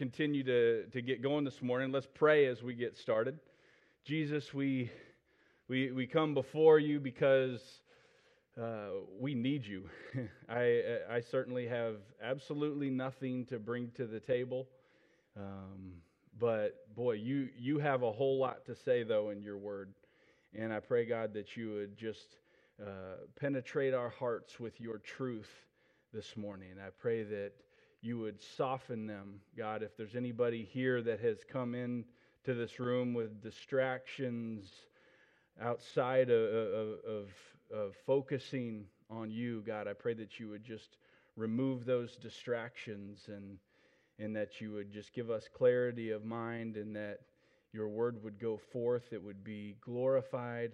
[0.00, 1.92] continue to, to get going this morning.
[1.92, 3.38] Let's pray as we get started.
[4.02, 4.90] Jesus, we,
[5.68, 7.60] we, we come before you because
[8.58, 9.90] uh, we need you.
[10.48, 14.68] I, I certainly have absolutely nothing to bring to the table.
[15.36, 15.92] Um,
[16.38, 19.92] but boy, you, you have a whole lot to say, though, in your word.
[20.54, 22.38] And I pray, God, that you would just
[22.80, 25.50] uh, penetrate our hearts with your truth
[26.14, 26.76] this morning.
[26.82, 27.52] I pray that
[28.02, 29.82] you would soften them, God.
[29.82, 32.04] If there's anybody here that has come in
[32.44, 34.70] to this room with distractions
[35.60, 36.52] outside of,
[37.04, 37.28] of,
[37.70, 40.96] of, focusing on you, God, I pray that you would just
[41.36, 43.58] remove those distractions and,
[44.18, 47.20] and that you would just give us clarity of mind and that
[47.72, 50.72] your word would go forth, it would be glorified,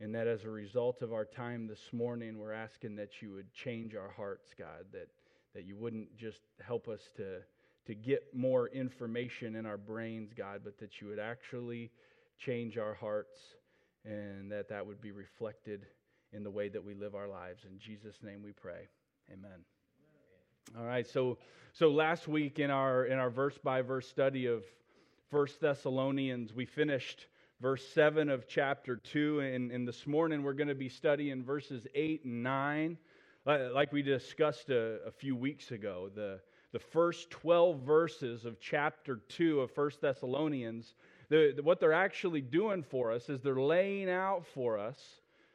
[0.00, 3.50] and that as a result of our time this morning, we're asking that you would
[3.52, 5.08] change our hearts, God, that
[5.56, 7.38] that you wouldn't just help us to,
[7.86, 11.90] to get more information in our brains, God, but that you would actually
[12.38, 13.38] change our hearts
[14.04, 15.86] and that that would be reflected
[16.34, 17.64] in the way that we live our lives.
[17.64, 18.86] In Jesus' name we pray.
[19.32, 19.64] Amen.
[20.78, 21.38] All right, so
[21.72, 24.62] so last week in our in our verse by verse study of
[25.30, 27.28] First Thessalonians, we finished
[27.62, 31.86] verse 7 of chapter 2, and, and this morning we're going to be studying verses
[31.94, 32.98] 8 and 9.
[33.46, 36.40] Like we discussed a, a few weeks ago, the,
[36.72, 40.96] the first 12 verses of chapter 2 of 1 Thessalonians,
[41.28, 45.00] the, the, what they're actually doing for us is they're laying out for us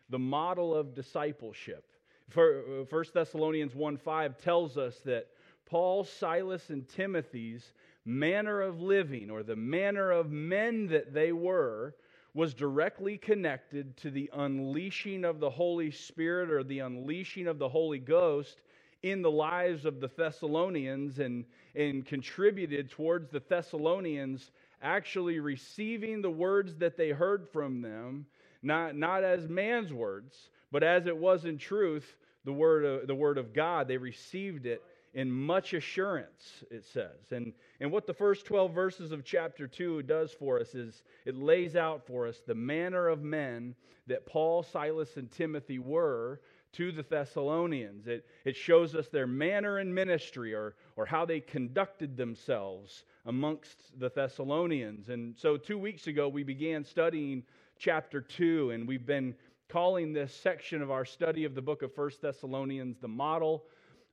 [0.09, 1.84] the model of discipleship.
[2.30, 5.28] For, uh, 1 Thessalonians 1 5 tells us that
[5.66, 7.73] Paul, Silas, and Timothy's
[8.06, 11.94] manner of living, or the manner of men that they were,
[12.34, 17.68] was directly connected to the unleashing of the Holy Spirit or the unleashing of the
[17.68, 18.62] Holy Ghost
[19.04, 26.30] in the lives of the Thessalonians and, and contributed towards the Thessalonians actually receiving the
[26.30, 28.26] words that they heard from them,
[28.64, 32.16] not, not as man's words, but as it was in truth,
[32.46, 33.88] the word of, the word of God.
[33.88, 34.81] They received it
[35.13, 37.31] in much assurance, it says.
[37.31, 41.35] And, and what the first 12 verses of chapter 2 does for us is it
[41.35, 43.75] lays out for us the manner of men
[44.07, 46.39] that Paul, Silas, and Timothy were
[46.73, 48.07] to the Thessalonians.
[48.07, 53.99] It, it shows us their manner in ministry or, or how they conducted themselves amongst
[53.99, 55.09] the Thessalonians.
[55.09, 57.43] And so, two weeks ago, we began studying
[57.78, 59.35] chapter 2, and we've been
[59.67, 63.66] calling this section of our study of the book of First Thessalonians the model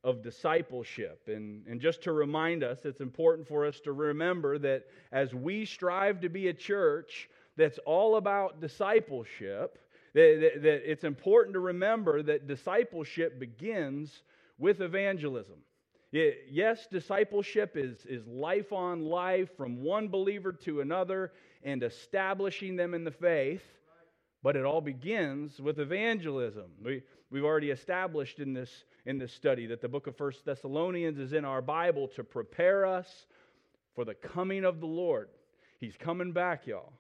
[0.05, 1.23] of discipleship.
[1.27, 5.65] And, and just to remind us, it's important for us to remember that as we
[5.65, 9.79] strive to be a church that's all about discipleship,
[10.15, 14.23] that, that, that it's important to remember that discipleship begins
[14.59, 15.57] with evangelism.
[16.13, 21.33] It, yes, discipleship is, is life on life from one believer to another
[21.63, 23.63] and establishing them in the faith,
[24.43, 26.71] but it all begins with evangelism.
[26.83, 31.19] We, we've already established in this in this study that the book of First Thessalonians
[31.19, 33.25] is in our Bible to prepare us
[33.95, 35.31] for the coming of the Lord.
[35.81, 36.93] He's coming back, y'all.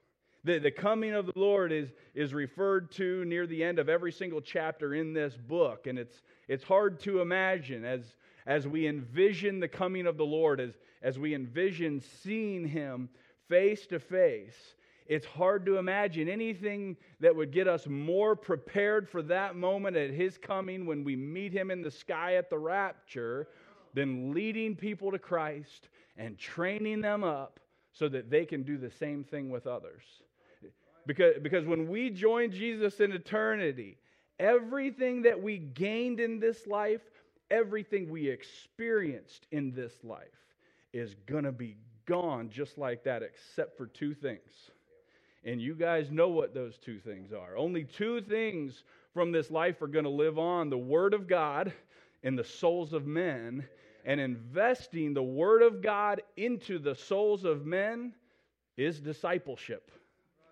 [0.43, 4.11] The, the coming of the Lord is, is referred to near the end of every
[4.11, 5.87] single chapter in this book.
[5.87, 8.15] And it's, it's hard to imagine as,
[8.47, 13.11] as we envision the coming of the Lord, as, as we envision seeing Him
[13.51, 14.57] face to face,
[15.09, 20.11] it's hard to imagine anything that would get us more prepared for that moment at
[20.11, 23.49] His coming when we meet Him in the sky at the rapture
[23.95, 25.89] than leading people to Christ
[26.19, 27.59] and training them up
[27.93, 30.03] so that they can do the same thing with others.
[31.07, 33.97] Because, because when we join Jesus in eternity,
[34.39, 37.01] everything that we gained in this life,
[37.51, 40.27] everything we experienced in this life,
[40.93, 44.71] is going to be gone just like that, except for two things
[45.45, 47.57] and you guys know what those two things are.
[47.57, 48.85] Only two things
[49.15, 51.73] from this life are going to live on the Word of God
[52.23, 53.67] and the souls of men.
[54.05, 58.15] And investing the Word of God into the souls of men
[58.77, 59.91] is discipleship.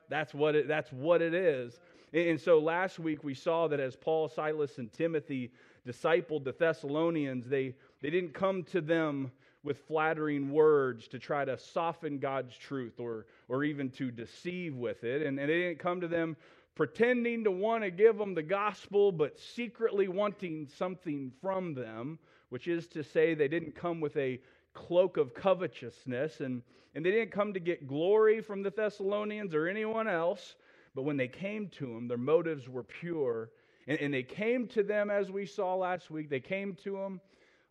[0.09, 1.81] That's what it, that's what it is.
[2.13, 5.51] And so last week we saw that as Paul, Silas, and Timothy
[5.87, 9.31] discipled the Thessalonians, they, they didn't come to them
[9.67, 15.05] with flattering words to try to soften God's truth or, or even to deceive with
[15.05, 15.23] it.
[15.23, 16.37] And, and they didn't come to them
[16.77, 22.19] pretending to want to give them the gospel, but secretly wanting something from them,
[22.51, 24.41] which is to say, they didn't come with a
[24.73, 26.63] cloak of covetousness, and,
[26.95, 30.55] and they didn't come to get glory from the Thessalonians or anyone else.
[30.95, 33.51] But when they came to them, their motives were pure.
[33.89, 37.21] And, and they came to them, as we saw last week, they came to them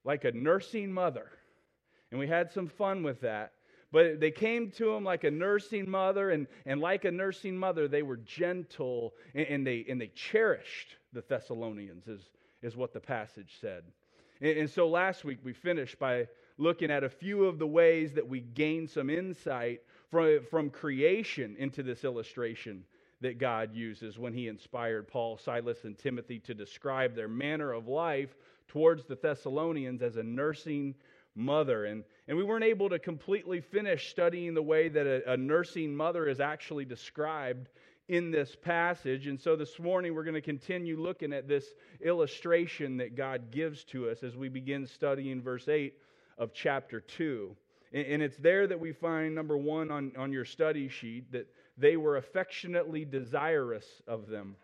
[0.03, 1.31] like a nursing mother
[2.16, 3.52] and we had some fun with that.
[3.92, 7.90] but they came to him like a nursing mother, and, and like a nursing mother,
[7.90, 12.30] they were gentle and, and they, and they cherished the Thessalonians, is,
[12.62, 13.84] is what the passage said.
[14.40, 18.14] And, and so last week we finished by looking at a few of the ways
[18.14, 22.86] that we gain some insight from, from creation into this illustration
[23.20, 27.90] that God uses when he inspired Paul, Silas, and Timothy to describe their manner of
[27.90, 28.38] life
[28.70, 30.96] towards the Thessalonians as a nursing
[31.36, 31.86] mother.
[31.86, 35.96] And, and we weren't able to completely finish studying the way that a, a nursing
[35.96, 37.70] mother is actually described
[38.08, 39.28] in this passage.
[39.28, 41.66] And so this morning we're going to continue looking at this
[42.04, 45.94] illustration that God gives to us as we begin studying verse 8
[46.38, 47.56] of chapter 2.
[47.94, 51.48] And, and it's there that we find, number one, on, on your study sheet, that
[51.78, 54.56] they were affectionately desirous of them.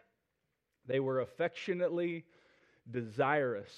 [0.87, 2.25] They were affectionately
[2.89, 3.71] desirous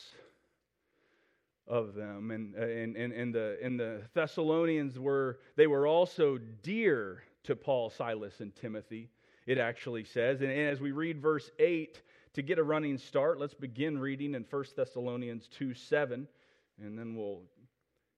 [1.67, 2.31] of them.
[2.31, 7.55] And, uh, and, and, and, the, and the Thessalonians were, they were also dear to
[7.55, 9.09] Paul, Silas, and Timothy,
[9.45, 10.41] it actually says.
[10.41, 12.01] And, and as we read verse 8,
[12.33, 16.27] to get a running start, let's begin reading in 1 Thessalonians 2 7,
[16.81, 17.41] and then we'll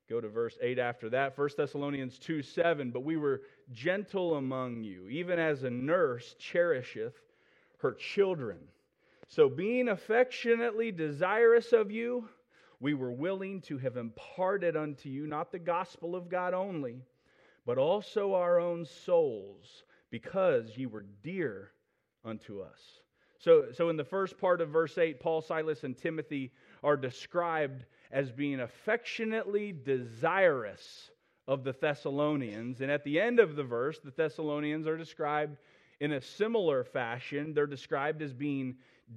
[0.10, 1.38] go to verse 8 after that.
[1.38, 3.42] 1 Thessalonians 2 7, but we were
[3.74, 7.16] gentle among you, even as a nurse cherisheth
[7.80, 8.58] her children.
[9.28, 12.30] So, being affectionately desirous of you,
[12.86, 17.02] we were willing to have imparted unto you not the gospel of God only,
[17.66, 21.72] but also our own souls, because ye were dear
[22.24, 22.80] unto us.
[23.40, 26.52] So, so in the first part of verse 8, Paul, Silas, and Timothy
[26.84, 31.10] are described as being affectionately desirous
[31.48, 32.82] of the Thessalonians.
[32.82, 35.58] And at the end of the verse, the Thessalonians are described
[36.02, 37.56] in a similar fashion.
[37.56, 38.76] They're described as being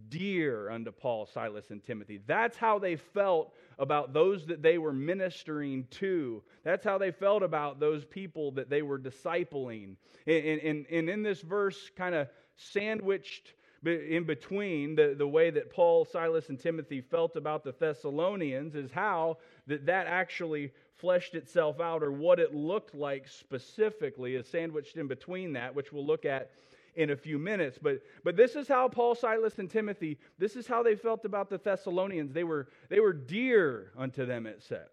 [0.09, 2.21] dear unto Paul, Silas, and Timothy.
[2.27, 6.43] That's how they felt about those that they were ministering to.
[6.65, 9.97] That's how they felt about those people that they were discipling.
[10.27, 13.55] And, and, and in this verse, kind of sandwiched
[13.85, 18.91] in between the, the way that Paul, Silas, and Timothy felt about the Thessalonians is
[18.91, 19.39] how
[19.69, 25.07] that, that actually fleshed itself out or what it looked like specifically is sandwiched in
[25.07, 26.51] between that, which we'll look at
[26.99, 27.79] in a few minutes.
[27.81, 31.49] But, but this is how Paul, Silas, and Timothy, this is how they felt about
[31.49, 32.33] the Thessalonians.
[32.33, 34.91] They were, they were dear unto them, it says.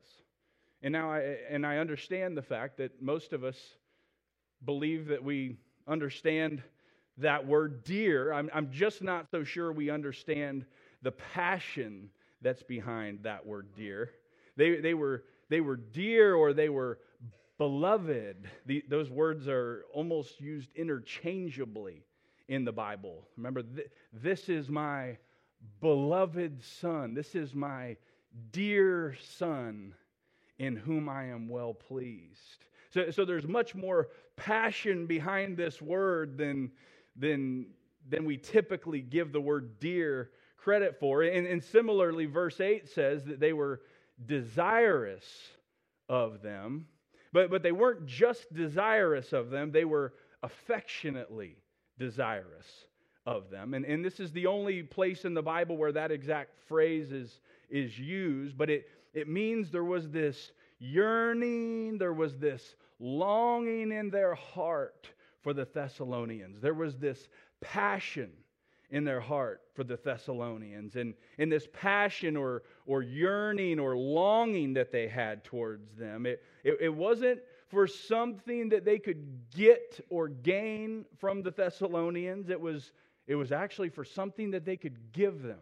[0.84, 3.58] And now I, and I understand the fact that most of us
[4.66, 5.58] believe that we
[5.88, 6.62] understand
[7.18, 8.32] that word dear.
[8.32, 10.64] I'm, I'm just not so sure we understand
[11.02, 12.12] the passion
[12.44, 14.12] that's behind that word dear.
[14.58, 17.00] They, they, were, they were dear or they were
[17.58, 18.50] beloved.
[18.66, 22.04] The, those words are almost used interchangeably
[22.48, 23.28] in the Bible.
[23.38, 25.18] Remember, th- this is my
[25.82, 27.14] beloved son.
[27.14, 27.98] This is my
[28.52, 29.94] dear son
[30.60, 32.66] in whom I am well pleased.
[32.92, 36.72] So, so there's much more passion behind this word than,
[37.16, 37.68] than,
[38.08, 41.24] than we typically give the word dear credit for.
[41.24, 43.82] And, and similarly, verse 8 says that they were
[44.26, 45.26] desirous
[46.08, 46.86] of them,
[47.36, 51.58] but, but they weren't just desirous of them, they were affectionately
[52.00, 52.86] desirous
[53.26, 53.74] of them.
[53.74, 57.42] And, and this is the only place in the Bible where that exact phrase is,
[57.70, 64.10] is used, but it, it means there was this yearning, there was this longing in
[64.10, 65.10] their heart
[65.42, 66.62] for the Thessalonians.
[66.62, 67.28] There was this
[67.60, 68.32] passion
[68.96, 70.96] in their heart for the Thessalonians.
[70.96, 76.42] And in this passion or, or yearning or longing that they had towards them, it,
[76.64, 82.50] it, it wasn't for something that they could get or gain from the Thessalonians.
[82.50, 82.94] It was,
[83.28, 85.60] it was actually for something that they could give them.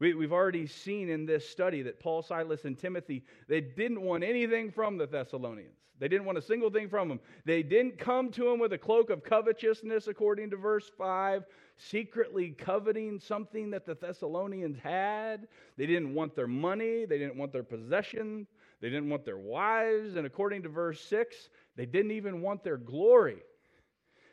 [0.00, 4.24] We, we've already seen in this study that Paul, Silas, and Timothy, they didn't want
[4.24, 5.78] anything from the Thessalonians.
[5.98, 7.20] They didn't want a single thing from them.
[7.44, 12.50] They didn't come to him with a cloak of covetousness, according to verse 5, secretly
[12.50, 15.46] coveting something that the Thessalonians had.
[15.76, 17.04] They didn't want their money.
[17.04, 18.46] They didn't want their possession.
[18.80, 20.16] They didn't want their wives.
[20.16, 21.36] And according to verse 6,
[21.76, 23.38] they didn't even want their glory.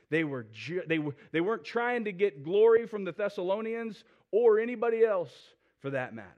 [0.09, 4.59] They, were ju- they, were, they weren't trying to get glory from the Thessalonians or
[4.59, 5.33] anybody else
[5.79, 6.29] for that matter.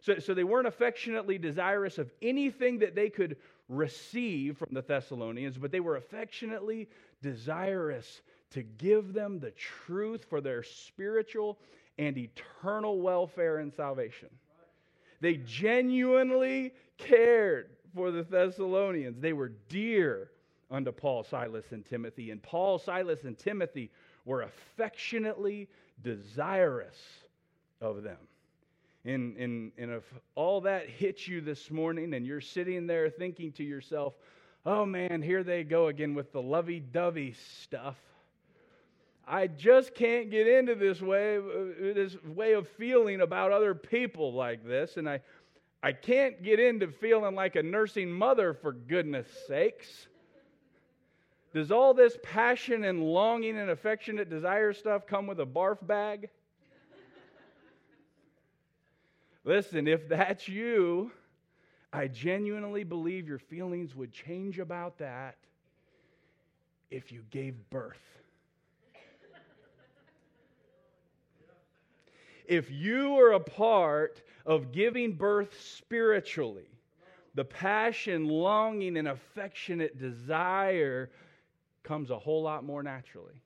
[0.00, 3.36] So, so they weren't affectionately desirous of anything that they could
[3.68, 6.88] receive from the Thessalonians, but they were affectionately
[7.22, 11.58] desirous to give them the truth for their spiritual
[11.98, 14.28] and eternal welfare and salvation.
[15.20, 19.20] They genuinely cared for the Thessalonians.
[19.20, 20.30] They were dear
[20.70, 22.30] unto Paul, Silas, and Timothy.
[22.30, 23.90] And Paul, Silas, and Timothy
[24.24, 25.68] were affectionately
[26.02, 26.96] desirous
[27.80, 28.18] of them.
[29.04, 30.04] And, and, and if
[30.34, 34.14] all that hits you this morning and you're sitting there thinking to yourself,
[34.66, 37.96] oh man, here they go again with the lovey dovey stuff.
[39.26, 41.38] I just can't get into this way,
[41.78, 45.20] this way of feeling about other people like this, and I,
[45.82, 50.08] I can't get into feeling like a nursing mother for goodness sakes.
[51.52, 56.28] Does all this passion and longing and affectionate desire stuff come with a barf bag?
[59.44, 61.10] Listen, if that's you,
[61.92, 65.36] I genuinely believe your feelings would change about that
[66.90, 68.19] if you gave birth.
[72.50, 76.68] If you are a part of giving birth spiritually,
[77.34, 81.10] the passion, longing, and affectionate desire
[81.84, 83.40] comes a whole lot more naturally.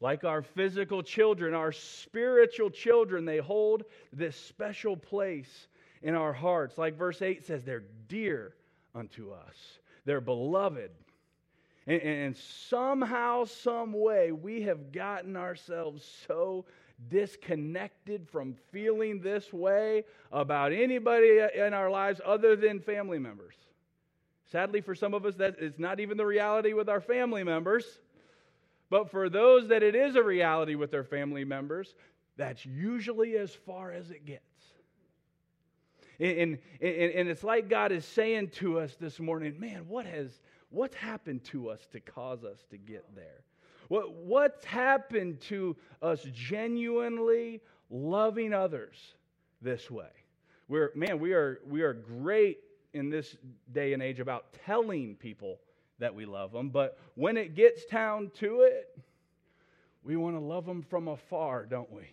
[0.00, 5.68] Like our physical children, our spiritual children, they hold this special place
[6.02, 6.76] in our hearts.
[6.76, 8.54] Like verse 8 says, they're dear
[8.94, 10.90] unto us, they're beloved.
[11.86, 16.66] And, and somehow, some way, we have gotten ourselves so
[17.08, 23.54] disconnected from feeling this way about anybody in our lives other than family members.
[24.50, 27.44] Sadly, for some of us, that is it's not even the reality with our family
[27.44, 28.00] members.
[28.90, 31.94] But for those that it is a reality with their family members,
[32.36, 34.42] that's usually as far as it gets.
[36.18, 40.40] And, and, and it's like God is saying to us this morning, man, what has
[40.70, 43.44] what's happened to us to cause us to get there?
[43.90, 48.96] What, what's happened to us genuinely loving others
[49.60, 50.06] this way?
[50.68, 52.60] We're, man, we are, we are great
[52.94, 53.36] in this
[53.72, 55.58] day and age about telling people
[55.98, 58.96] that we love them, but when it gets down to it,
[60.04, 62.04] we want to love them from afar, don't we?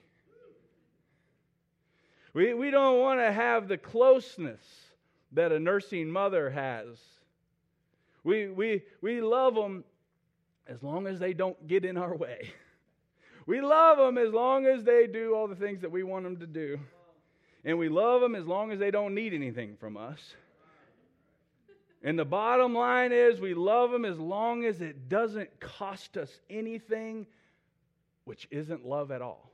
[2.34, 4.64] We, we don't want to have the closeness
[5.34, 6.98] that a nursing mother has.
[8.24, 9.84] We, we, we love them
[10.68, 12.52] as long as they don't get in our way.
[13.46, 16.36] We love them as long as they do all the things that we want them
[16.42, 16.82] to do.
[17.64, 20.20] And we love them as long as they don't need anything from us.
[22.04, 26.30] And the bottom line is we love them as long as it doesn't cost us
[26.50, 27.26] anything,
[28.26, 29.50] which isn't love at all.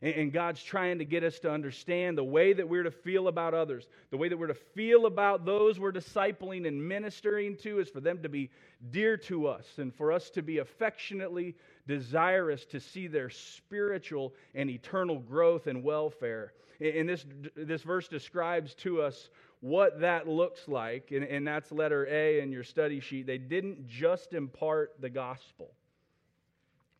[0.00, 3.52] And God's trying to get us to understand the way that we're to feel about
[3.52, 7.88] others, the way that we're to feel about those we're discipling and ministering to is
[7.88, 8.50] for them to be
[8.90, 11.56] dear to us and for us to be affectionately
[11.88, 16.52] desirous to see their spiritual and eternal growth and welfare.
[16.80, 17.26] And this,
[17.56, 22.52] this verse describes to us what that looks like, and, and that's letter A in
[22.52, 23.26] your study sheet.
[23.26, 25.72] They didn't just impart the gospel.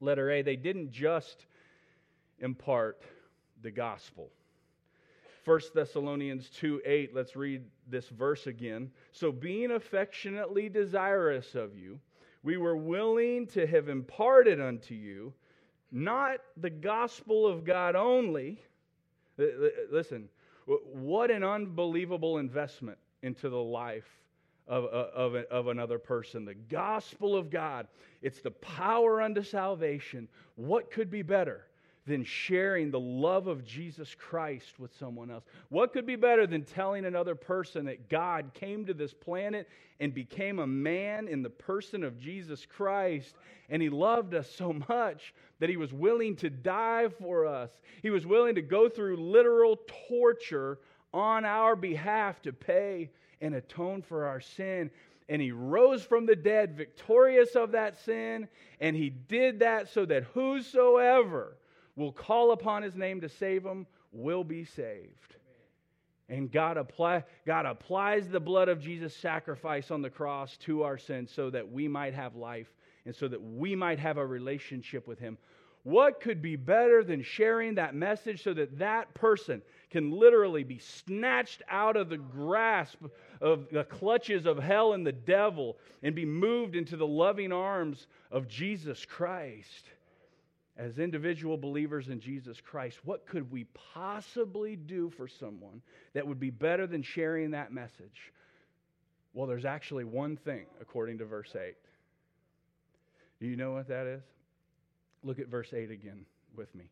[0.01, 1.47] Letter A, they didn't just
[2.41, 3.03] impart
[3.63, 4.31] the gospel.
[5.45, 8.91] 1 Thessalonians 2 8, let's read this verse again.
[9.13, 11.99] So, being affectionately desirous of you,
[12.43, 15.33] we were willing to have imparted unto you
[15.91, 18.63] not the gospel of God only.
[19.91, 20.29] Listen,
[20.67, 24.09] what an unbelievable investment into the life
[24.67, 26.45] of, uh, of, of another person.
[26.45, 27.89] The gospel of God,
[28.21, 30.29] it's the power unto salvation.
[30.57, 31.65] What could be better?
[32.09, 35.45] Than sharing the love of Jesus Christ with someone else?
[35.69, 39.69] What could be better than telling another person that God came to this planet
[40.01, 43.37] and became a man in the person of Jesus Christ
[43.69, 47.71] and he loved us so much that he was willing to die for us?
[48.03, 50.79] He was willing to go through literal torture
[51.13, 53.11] on our behalf to pay
[53.41, 54.91] and atone for our sin
[55.29, 58.49] and he rose from the dead victorious of that sin
[58.81, 61.58] and he did that so that whosoever
[61.99, 65.37] will call upon his name to save them will be saved.
[66.29, 70.99] And God, apply, God applies the blood of Jesus' sacrifice on the cross to our
[70.99, 72.69] sins so that we might have life
[73.05, 75.39] and so that we might have a relationship with Him.
[75.85, 80.79] What could be better than sharing that message so that that person can literally be
[80.79, 82.99] snatched out of the grasp
[83.41, 88.07] of the clutches of hell and the devil and be moved into the loving arms
[88.31, 89.89] of Jesus Christ?
[90.79, 95.83] As individual believers in Jesus Christ, what could we possibly do for someone
[96.15, 98.33] that would be better than sharing that message?
[99.35, 101.75] Well, there's actually one thing, according to verse 8.
[103.41, 104.23] Do you know what that is?
[105.25, 106.25] Look at verse 8 again
[106.57, 106.85] with me.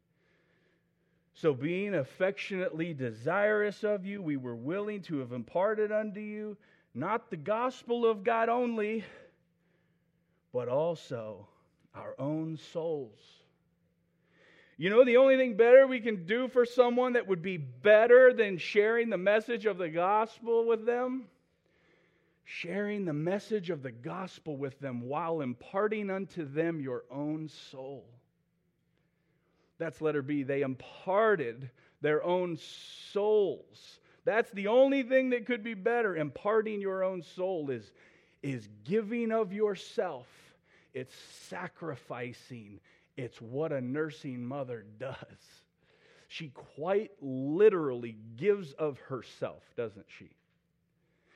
[1.34, 6.56] So, being affectionately desirous of you, we were willing to have imparted unto you
[6.94, 9.04] not the gospel of God only,
[10.52, 11.46] but also
[11.94, 13.20] our own souls
[14.76, 18.32] you know, the only thing better we can do for someone that would be better
[18.32, 21.26] than sharing the message of the gospel with them
[22.46, 28.06] sharing the message of the gospel with them while imparting unto them your own soul.
[29.78, 30.44] That's letter B.
[30.44, 31.68] They imparted
[32.00, 32.56] their own
[33.12, 33.98] souls.
[34.24, 36.16] That's the only thing that could be better.
[36.16, 37.90] Imparting your own soul is,
[38.42, 40.28] is giving of yourself,
[40.94, 41.14] it's
[41.48, 42.80] sacrificing,
[43.16, 45.16] it's what a nursing mother does.
[46.28, 50.30] She quite literally gives of herself, doesn't she?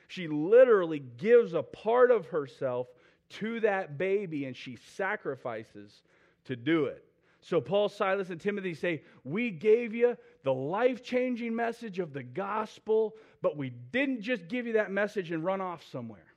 [0.07, 2.87] She literally gives a part of herself
[3.29, 6.01] to that baby and she sacrifices
[6.45, 7.05] to do it.
[7.39, 12.23] So Paul, Silas, and Timothy say, We gave you the life changing message of the
[12.23, 16.30] gospel, but we didn't just give you that message and run off somewhere.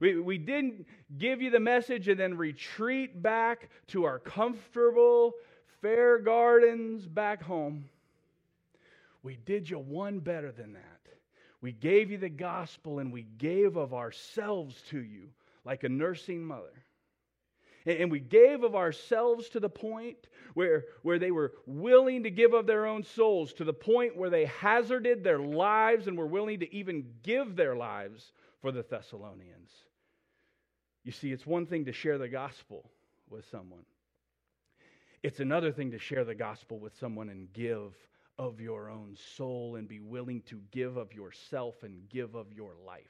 [0.00, 0.86] We, we didn't
[1.18, 5.34] give you the message and then retreat back to our comfortable,
[5.82, 7.84] fair gardens back home.
[9.22, 10.82] We did you one better than that.
[11.60, 15.28] We gave you the gospel and we gave of ourselves to you
[15.64, 16.72] like a nursing mother.
[17.84, 20.16] And we gave of ourselves to the point
[20.54, 24.30] where, where they were willing to give of their own souls, to the point where
[24.30, 29.70] they hazarded their lives and were willing to even give their lives for the Thessalonians.
[31.04, 32.90] You see, it's one thing to share the gospel
[33.28, 33.84] with someone,
[35.22, 37.92] it's another thing to share the gospel with someone and give
[38.38, 42.72] of your own soul and be willing to give of yourself and give of your
[42.86, 43.04] life.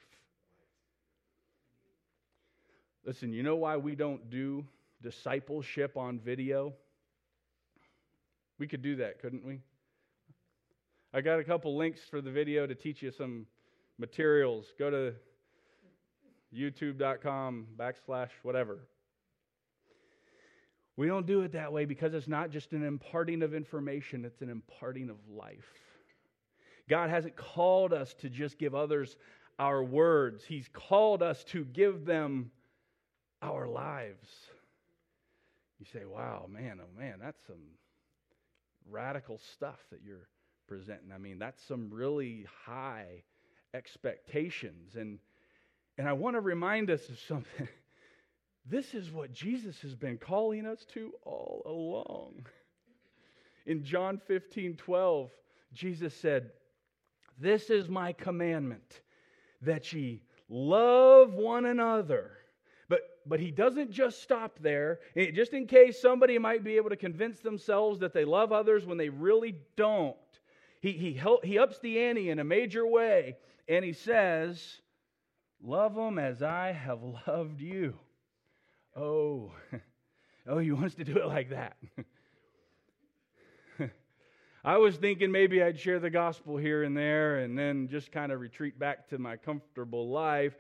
[3.04, 4.66] Listen, you know why we don't do
[5.00, 6.74] discipleship on video?
[8.58, 9.60] We could do that, couldn't we?
[11.14, 13.46] I got a couple links for the video to teach you some
[13.98, 14.72] materials.
[14.78, 15.14] Go to
[16.54, 18.80] youtube.com backslash whatever.
[20.96, 24.42] We don't do it that way because it's not just an imparting of information, it's
[24.42, 25.72] an imparting of life.
[26.88, 29.16] God hasn't called us to just give others
[29.58, 32.50] our words, He's called us to give them
[33.42, 34.28] our lives.
[35.78, 37.62] You say, wow, man, oh man, that's some
[38.90, 40.28] radical stuff that you're
[40.66, 41.12] presenting.
[41.12, 43.22] I mean, that's some really high
[43.72, 44.96] expectations.
[44.96, 45.18] And,
[46.00, 47.68] and I want to remind us of something.
[48.66, 52.46] This is what Jesus has been calling us to all along.
[53.66, 55.30] In John 15 12,
[55.72, 56.50] Jesus said,
[57.38, 59.00] This is my commandment,
[59.62, 62.32] that ye love one another
[62.90, 64.98] but, but he doesn't just stop there.
[65.16, 68.98] Just in case somebody might be able to convince themselves that they love others when
[68.98, 70.16] they really don't.
[70.80, 73.36] He, he, help, he ups the ante in a major way,
[73.68, 74.80] and he says,
[75.62, 77.94] Love them as I have loved you.
[78.96, 79.52] Oh,
[80.48, 81.76] oh, he wants to do it like that.
[84.64, 88.30] I was thinking maybe I'd share the gospel here and there and then just kind
[88.30, 90.54] of retreat back to my comfortable life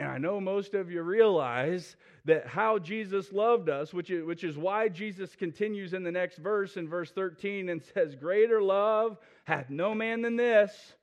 [0.00, 4.44] and I know most of you realize that how Jesus loved us, which is, which
[4.44, 9.18] is why Jesus continues in the next verse, in verse 13, and says, Greater love
[9.44, 10.94] hath no man than this,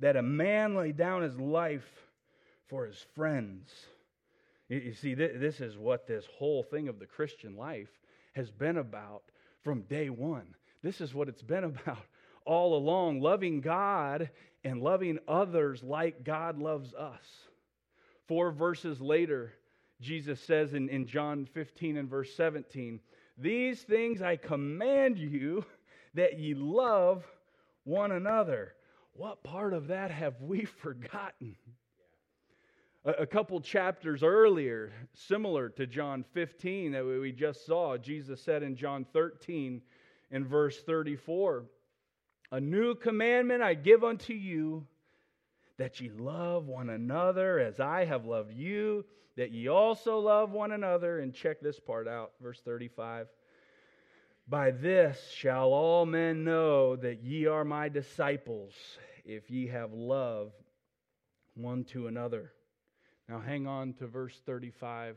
[0.00, 2.03] that a man lay down his life
[2.74, 3.70] for his friends.
[4.68, 8.00] You see, this is what this whole thing of the Christian life
[8.34, 9.22] has been about
[9.62, 10.56] from day one.
[10.82, 12.00] This is what it's been about
[12.44, 14.28] all along loving God
[14.64, 17.22] and loving others like God loves us.
[18.26, 19.52] Four verses later,
[20.00, 22.98] Jesus says in, in John 15 and verse 17,
[23.38, 25.64] These things I command you
[26.14, 27.24] that ye love
[27.84, 28.74] one another.
[29.12, 31.54] What part of that have we forgotten?
[33.06, 38.76] A, couple chapters earlier, similar to John 15 that we just saw, Jesus said in
[38.76, 39.82] John 13
[40.30, 41.66] in verse 34,
[42.50, 44.86] A new commandment I give unto you
[45.76, 49.04] that ye love one another as I have loved you,
[49.36, 51.18] that ye also love one another.
[51.18, 53.26] And check this part out, verse 35.
[54.48, 58.72] By this shall all men know that ye are my disciples,
[59.26, 60.52] if ye have love
[61.54, 62.53] one to another.
[63.28, 65.16] Now hang on to verse 35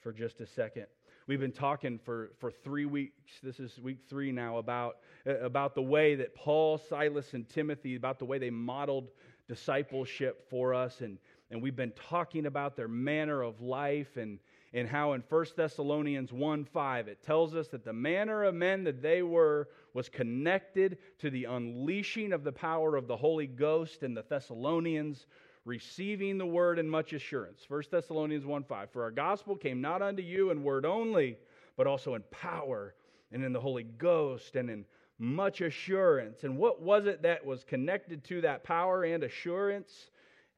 [0.00, 0.86] for just a second.
[1.26, 3.34] We've been talking for, for three weeks.
[3.42, 4.96] This is week three now about,
[5.26, 9.10] uh, about the way that Paul, Silas, and Timothy, about the way they modeled
[9.46, 11.02] discipleship for us.
[11.02, 11.18] And,
[11.50, 14.38] and we've been talking about their manner of life and,
[14.72, 18.84] and how in 1 Thessalonians 1 5, it tells us that the manner of men
[18.84, 24.02] that they were was connected to the unleashing of the power of the Holy Ghost
[24.02, 25.26] and the Thessalonians
[25.64, 27.64] receiving the word in much assurance.
[27.68, 28.90] 1 Thessalonians 1 5.
[28.90, 31.38] For our gospel came not unto you in word only,
[31.76, 32.94] but also in power
[33.30, 34.84] and in the Holy Ghost and in
[35.18, 36.44] much assurance.
[36.44, 40.10] And what was it that was connected to that power and assurance?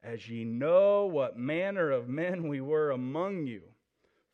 [0.04, 3.62] as ye know what manner of men we were among you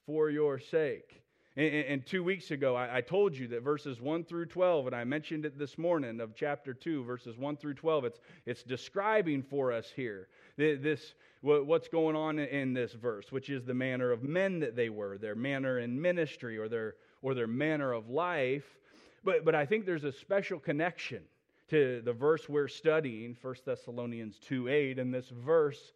[0.05, 1.23] for your sake.
[1.57, 5.05] And, two weeks ago, I, I, told you that verses 1 through 12, and I
[5.05, 9.73] mentioned it this morning of chapter 2, verses 1 through 12, it's, it's describing for
[9.73, 10.29] us here
[10.61, 14.89] this, what's going on in this verse, which is the manner of men that they
[14.89, 18.79] were, their manner in ministry or their, or their manner of life.
[19.25, 21.23] But, but I think there's a special connection
[21.69, 25.93] to the verse we're studying, 1 Thessalonians 2 8, and this verse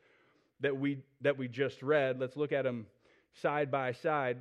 [0.61, 2.19] that we, that we just read.
[2.19, 2.87] Let's look at them
[3.43, 4.39] side by side.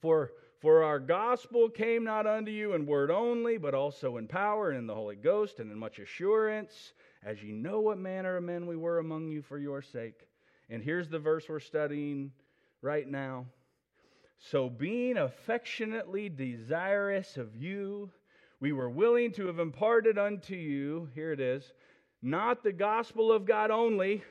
[0.00, 4.70] For, for our gospel came not unto you in word only, but also in power
[4.70, 6.92] and in the Holy Ghost and in much assurance,
[7.24, 10.28] as you know what manner of men we were among you for your sake.
[10.70, 12.32] And here's the verse we're studying
[12.82, 13.46] right now.
[14.38, 18.10] So, being affectionately desirous of you,
[18.60, 21.72] we were willing to have imparted unto you, here it is,
[22.22, 24.22] not the gospel of God only.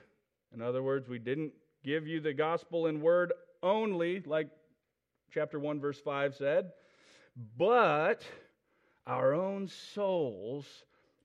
[0.53, 1.51] In other words, we didn't
[1.83, 4.47] give you the gospel in word only, like
[5.33, 6.71] chapter 1, verse 5 said,
[7.57, 8.23] but
[9.05, 10.65] our own souls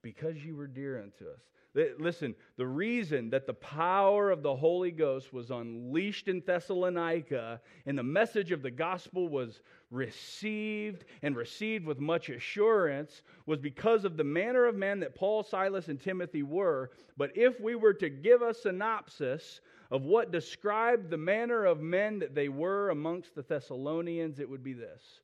[0.03, 1.41] because you were dear unto us.
[1.75, 7.97] Listen, the reason that the power of the Holy Ghost was unleashed in Thessalonica and
[7.97, 14.19] the message of the gospel was received and received with much assurance was because of
[14.19, 16.91] the manner of men that Paul, Silas, and Timothy were.
[17.17, 22.19] But if we were to give a synopsis of what described the manner of men
[22.19, 25.21] that they were amongst the Thessalonians, it would be this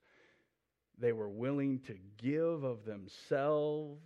[1.00, 4.00] they were willing to give of themselves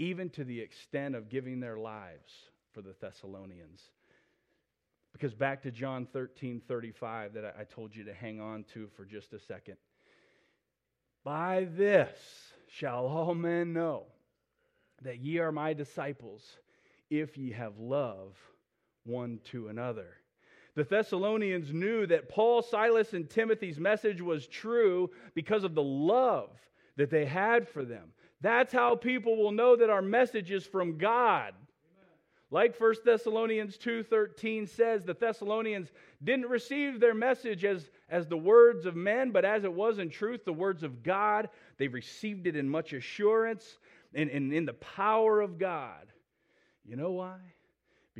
[0.00, 2.32] even to the extent of giving their lives
[2.72, 3.82] for the Thessalonians.
[5.12, 9.04] Because back to John 13 35 that I told you to hang on to for
[9.04, 9.76] just a second.
[11.22, 12.16] By this
[12.66, 14.04] shall all men know
[15.02, 16.56] that ye are my disciples,
[17.10, 18.38] if ye have love
[19.04, 20.16] one to another.
[20.76, 26.50] The Thessalonians knew that Paul, Silas, and Timothy's message was true because of the love
[26.96, 28.12] that they had for them.
[28.40, 31.54] That's how people will know that our message is from God.
[32.50, 35.92] Like 1 Thessalonians 2:13 says, the Thessalonians
[36.24, 40.10] didn't receive their message as, as the words of men, but as it was in
[40.10, 41.48] truth the words of God.
[41.78, 43.78] They received it in much assurance
[44.14, 46.12] and, and in the power of God.
[46.84, 47.38] You know why?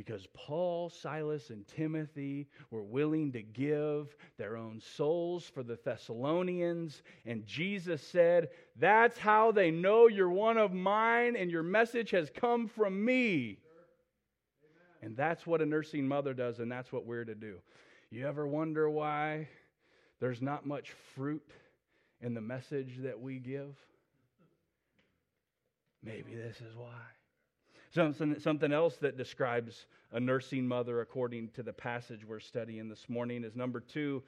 [0.01, 7.03] Because Paul, Silas, and Timothy were willing to give their own souls for the Thessalonians.
[7.23, 12.31] And Jesus said, That's how they know you're one of mine and your message has
[12.31, 13.59] come from me.
[15.03, 17.57] And that's what a nursing mother does, and that's what we're to do.
[18.09, 19.49] You ever wonder why
[20.19, 21.47] there's not much fruit
[22.21, 23.75] in the message that we give?
[26.03, 27.20] Maybe this is why.
[27.93, 33.09] Something, something else that describes a nursing mother, according to the passage we're studying this
[33.09, 34.23] morning, is number two,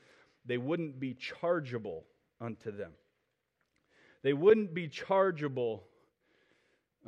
[0.45, 2.03] they wouldn't be chargeable
[2.41, 2.91] unto them.
[4.21, 5.83] They wouldn't be chargeable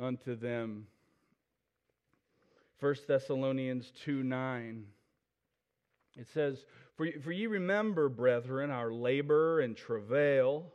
[0.00, 0.86] unto them.
[2.80, 4.84] 1 Thessalonians 2 9.
[6.16, 6.64] It says,
[6.96, 10.72] For, for ye remember, brethren, our labor and travail,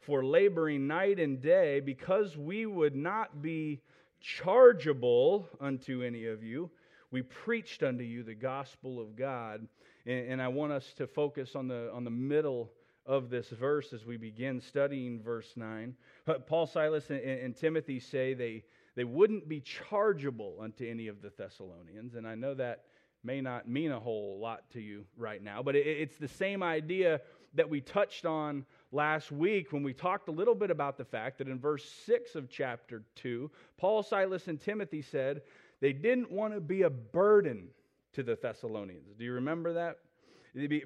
[0.00, 3.80] for laboring night and day, because we would not be
[4.22, 6.70] chargeable unto any of you.
[7.10, 9.66] We preached unto you the gospel of God.
[10.06, 12.72] And, and, I want us to focus on the, on the middle
[13.04, 15.94] of this verse as we begin studying verse 9.
[16.26, 18.64] Uh, Paul, Silas, and, and Timothy say they,
[18.96, 22.14] they wouldn't be chargeable unto any of the Thessalonians.
[22.14, 22.84] And I know that
[23.24, 26.62] may not mean a whole lot to you right now, but it, it's the same
[26.62, 27.20] idea
[27.54, 31.38] that we touched on last week when we talked a little bit about the fact
[31.38, 35.42] that in verse 6 of chapter 2, Paul, Silas, and Timothy said
[35.80, 37.68] they didn't want to be a burden
[38.14, 39.08] to the Thessalonians.
[39.18, 39.98] Do you remember that?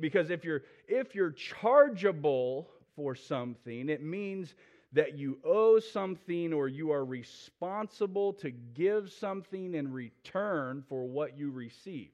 [0.01, 4.55] Because if you're if you're chargeable for something, it means
[4.93, 11.37] that you owe something or you are responsible to give something in return for what
[11.37, 12.13] you received.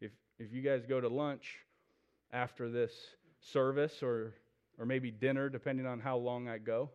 [0.00, 1.58] If if you guys go to lunch
[2.32, 2.92] after this
[3.52, 4.34] service or
[4.78, 6.90] or maybe dinner, depending on how long I go.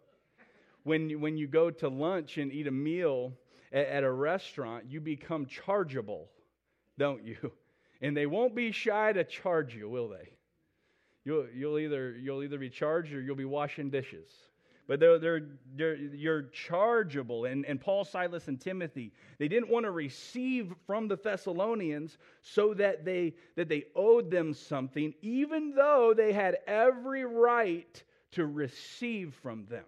[0.84, 3.34] When when you go to lunch and eat a meal
[3.72, 6.30] at, at a restaurant, you become chargeable,
[6.98, 7.38] don't you?
[8.04, 10.32] And they won't be shy to charge you, will they?
[11.24, 14.32] You'll, you'll, either, you'll either be charged or you'll be washing dishes.
[14.92, 17.46] But they're, they're, they're, you're chargeable.
[17.46, 22.74] And, and Paul, Silas, and Timothy, they didn't want to receive from the Thessalonians so
[22.74, 29.34] that they, that they owed them something, even though they had every right to receive
[29.42, 29.86] from them.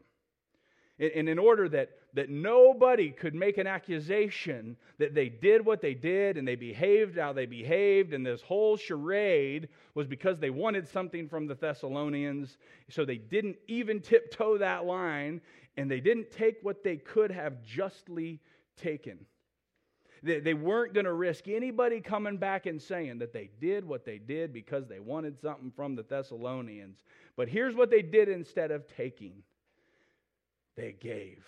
[1.11, 5.93] And in order that, that nobody could make an accusation that they did what they
[5.93, 10.87] did and they behaved how they behaved, and this whole charade was because they wanted
[10.87, 12.57] something from the Thessalonians.
[12.89, 15.41] So they didn't even tiptoe that line,
[15.75, 18.39] and they didn't take what they could have justly
[18.77, 19.25] taken.
[20.21, 24.05] They, they weren't going to risk anybody coming back and saying that they did what
[24.05, 27.03] they did because they wanted something from the Thessalonians.
[27.35, 29.43] But here's what they did instead of taking
[30.75, 31.45] they gave.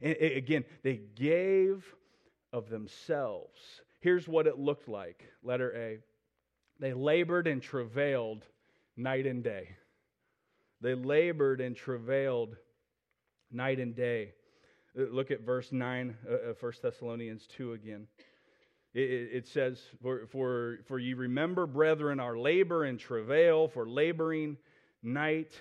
[0.00, 1.84] And again, they gave
[2.52, 3.60] of themselves.
[4.00, 5.24] Here's what it looked like.
[5.42, 5.98] Letter A.
[6.78, 8.44] They labored and travailed
[8.96, 9.68] night and day.
[10.80, 12.56] They labored and travailed
[13.50, 14.32] night and day.
[14.98, 18.06] Uh, look at verse 9 of 1 Thessalonians 2 again.
[18.94, 24.56] It, it says, for, for, for ye remember, brethren, our labor and travail, for laboring
[25.02, 25.52] night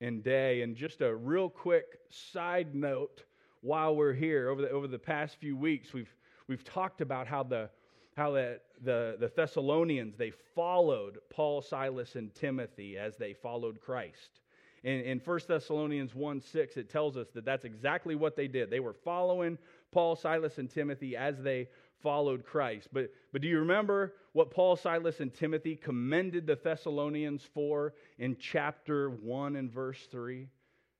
[0.00, 0.62] and day.
[0.62, 3.24] And just a real quick side note
[3.60, 6.14] while we're here, over the, over the past few weeks, we've,
[6.48, 7.70] we've talked about how the
[8.16, 14.40] how that the, the Thessalonians they followed Paul, Silas, and Timothy as they followed Christ.
[14.82, 18.70] In, in 1 Thessalonians 1 6, it tells us that that's exactly what they did.
[18.70, 19.58] They were following
[19.92, 21.68] Paul, Silas, and Timothy as they
[22.02, 22.88] followed Christ.
[22.92, 28.36] But, but do you remember what Paul, Silas, and Timothy commended the Thessalonians for in
[28.38, 30.38] chapter 1 and verse 3?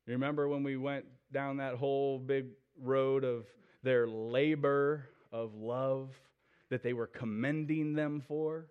[0.07, 2.47] You remember when we went down that whole big
[2.83, 3.47] road of
[3.83, 6.11] their labor of love
[6.71, 8.67] that they were commending them for?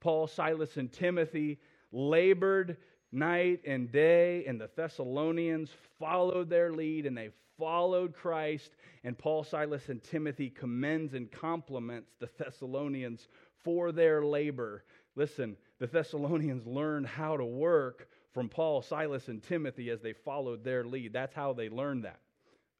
[0.00, 1.58] Paul, Silas, and Timothy
[1.90, 2.76] labored
[3.10, 8.72] night and day, and the Thessalonians followed their lead and they followed Christ.
[9.04, 13.28] And Paul, Silas, and Timothy commends and compliments the Thessalonians
[13.64, 14.84] for their labor.
[15.16, 20.62] Listen, the Thessalonians learned how to work from Paul, Silas, and Timothy as they followed
[20.62, 21.12] their lead.
[21.12, 22.20] That's how they learned that.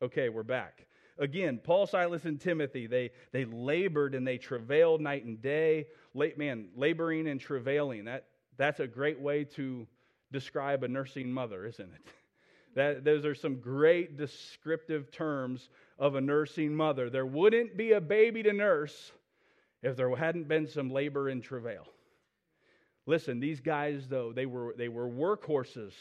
[0.03, 0.87] Okay, we're back.
[1.19, 5.87] Again, Paul, Silas, and Timothy, they, they labored and they travailed night and day.
[6.13, 9.87] Late, man, laboring and travailing, that, that's a great way to
[10.33, 12.07] describe a nursing mother, isn't it?
[12.75, 17.09] That, those are some great descriptive terms of a nursing mother.
[17.09, 19.13] There wouldn't be a baby to nurse
[19.85, 21.87] if there hadn't been some labor and travail.
[23.07, 25.93] Listen, these guys, though, they were, they were workhorses.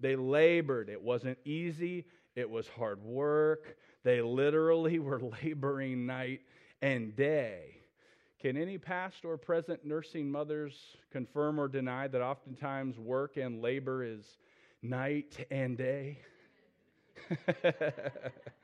[0.00, 0.88] They labored.
[0.88, 3.76] It wasn't easy, it was hard work.
[4.02, 6.40] They literally were laboring night
[6.80, 7.74] and day.
[8.40, 14.04] Can any past or present nursing mothers confirm or deny that oftentimes work and labor
[14.04, 14.38] is
[14.80, 16.18] night and day?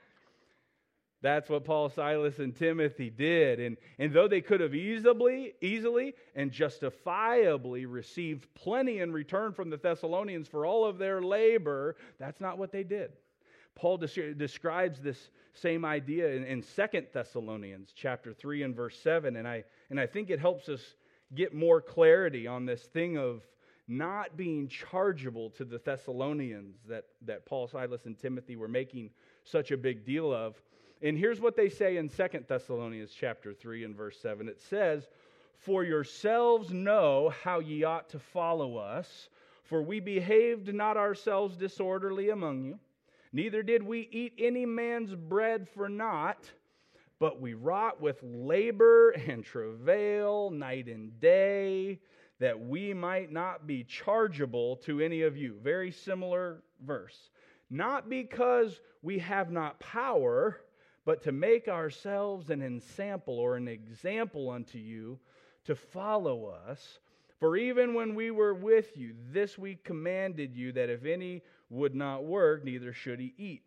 [1.24, 3.58] That's what Paul, Silas, and Timothy did.
[3.58, 9.70] And, and though they could have easily, easily and justifiably received plenty in return from
[9.70, 13.12] the Thessalonians for all of their labor, that's not what they did.
[13.74, 19.36] Paul describes this same idea in, in 2 Thessalonians chapter 3 and verse 7.
[19.36, 20.82] And I, and I think it helps us
[21.34, 23.40] get more clarity on this thing of
[23.88, 29.08] not being chargeable to the Thessalonians that, that Paul, Silas, and Timothy were making
[29.44, 30.60] such a big deal of.
[31.04, 34.48] And here's what they say in 2 Thessalonians chapter 3 and verse 7.
[34.48, 35.06] It says,
[35.58, 39.28] For yourselves know how ye ought to follow us,
[39.62, 42.78] for we behaved not ourselves disorderly among you
[43.34, 46.48] Neither did we eat any man's bread for naught,
[47.18, 51.98] but we wrought with labor and travail night and day,
[52.38, 55.56] that we might not be chargeable to any of you.
[55.60, 57.30] Very similar verse.
[57.70, 60.60] Not because we have not power,
[61.04, 65.18] but to make ourselves an ensample or an example unto you
[65.64, 66.98] to follow us.
[67.38, 71.94] For even when we were with you, this we commanded you that if any would
[71.94, 73.62] not work, neither should he eat.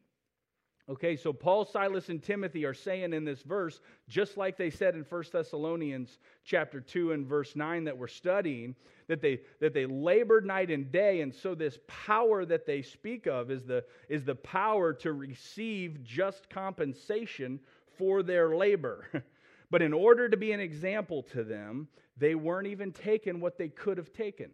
[0.90, 4.96] Okay, so Paul, Silas, and Timothy are saying in this verse, just like they said
[4.96, 8.74] in 1 Thessalonians chapter 2 and verse 9 that we're studying,
[9.08, 11.20] that they, that they labored night and day.
[11.20, 16.02] And so this power that they speak of is the, is the power to receive
[16.06, 17.60] just compensation
[17.98, 19.26] for their labor.
[19.70, 23.68] but in order to be an example to them, they weren't even taking what they
[23.68, 24.52] could have taken.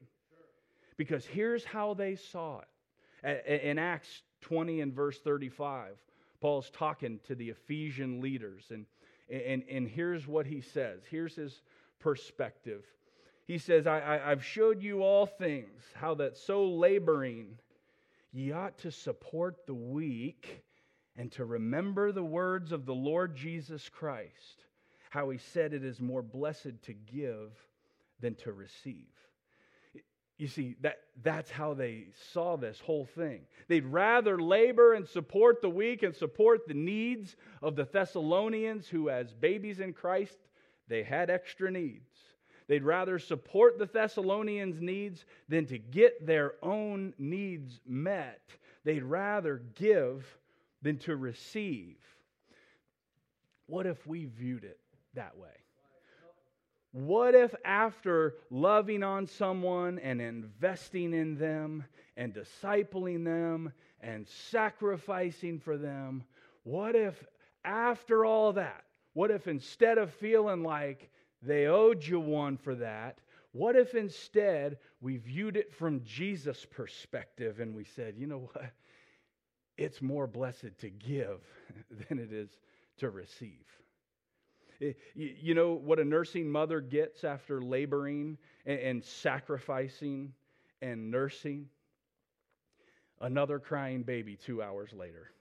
[0.97, 2.61] Because here's how they saw
[3.23, 5.95] it in Acts 20 and verse 35,
[6.43, 8.85] Paul's talking to the Ephesian leaders, and,
[9.31, 10.99] and, and here's what he says.
[11.09, 11.61] Here's his
[12.01, 12.83] perspective.
[13.47, 17.59] He says, I, I, I've showed you all things, how that so laboring
[18.33, 20.65] ye ought to support the weak
[21.15, 24.65] and to remember the words of the Lord Jesus Christ,
[25.11, 27.53] how he said it is more blessed to give
[28.19, 29.12] than to receive.
[30.43, 33.43] You see, that, that's how they saw this whole thing.
[33.69, 39.09] They'd rather labor and support the weak and support the needs of the Thessalonians, who,
[39.09, 40.37] as babies in Christ,
[40.89, 42.11] they had extra needs.
[42.67, 48.41] They'd rather support the Thessalonians' needs than to get their own needs met.
[48.83, 50.25] They'd rather give
[50.81, 51.95] than to receive.
[53.67, 54.79] What if we viewed it
[55.13, 55.62] that way?
[56.93, 61.83] What if, after loving on someone and investing in them
[62.15, 66.23] and discipling them and sacrificing for them,
[66.61, 67.25] what if,
[67.65, 71.09] after all that, what if instead of feeling like
[71.41, 73.17] they owed you one for that,
[73.53, 78.71] what if instead we viewed it from Jesus' perspective and we said, you know what?
[79.77, 81.41] It's more blessed to give
[82.07, 82.51] than it is
[82.97, 83.65] to receive.
[85.15, 90.33] You know what a nursing mother gets after laboring and sacrificing
[90.81, 91.67] and nursing?
[93.21, 95.31] Another crying baby two hours later.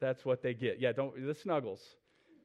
[0.00, 0.80] That's what they get.
[0.80, 1.80] Yeah, don't the snuggles,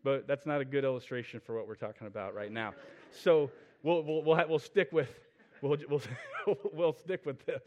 [0.03, 2.73] but that's not a good illustration for what we're talking about right now.
[3.11, 3.51] So
[3.83, 5.13] we'll we'll we'll, we'll stick with
[5.61, 6.01] we'll we'll
[6.73, 7.61] we'll stick with the,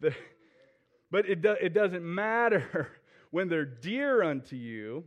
[0.00, 0.14] the
[1.10, 2.88] but it do, it doesn't matter
[3.30, 5.04] when they're dear unto you,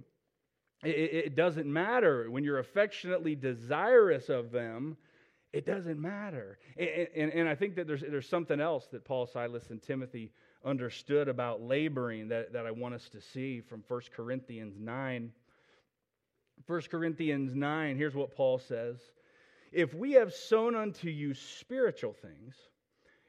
[0.83, 2.29] it, it doesn't matter.
[2.29, 4.97] When you're affectionately desirous of them,
[5.53, 6.57] it doesn't matter.
[6.77, 10.31] And, and, and, I think that there's, there's something else that Paul, Silas, and Timothy
[10.63, 15.31] understood about laboring that, that I want us to see from 1 Corinthians 9.
[16.67, 18.97] 1 Corinthians 9, here's what Paul says
[19.71, 22.55] If we have sown unto you spiritual things,